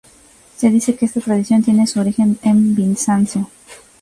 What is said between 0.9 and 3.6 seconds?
que esta tradición tiene su origen en Bizancio.